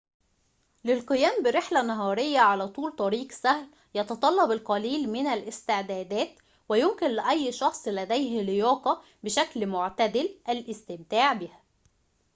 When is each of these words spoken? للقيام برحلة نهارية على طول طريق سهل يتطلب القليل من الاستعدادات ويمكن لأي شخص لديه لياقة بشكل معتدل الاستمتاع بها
للقيام 0.85 1.43
برحلة 1.43 1.81
نهارية 1.81 2.39
على 2.39 2.67
طول 2.67 2.91
طريق 2.91 3.31
سهل 3.31 3.69
يتطلب 3.95 4.51
القليل 4.51 5.09
من 5.09 5.27
الاستعدادات 5.27 6.29
ويمكن 6.69 7.07
لأي 7.07 7.51
شخص 7.51 7.87
لديه 7.87 8.41
لياقة 8.41 9.01
بشكل 9.23 9.67
معتدل 9.67 10.35
الاستمتاع 10.49 11.33
بها 11.33 11.63